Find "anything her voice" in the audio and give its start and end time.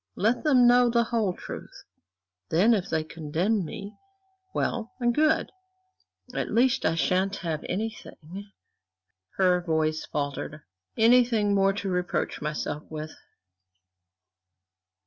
7.69-10.03